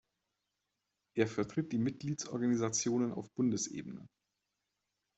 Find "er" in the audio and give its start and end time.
1.15-1.27